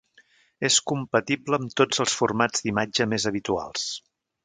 [0.69, 3.89] És compatible amb tots els formats d'imatge més habituals.